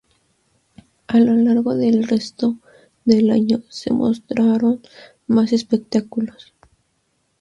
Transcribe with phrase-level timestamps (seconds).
[1.05, 2.57] A lo largo del resto
[3.05, 4.81] del año, se mostraron
[5.27, 6.55] más espectáculos.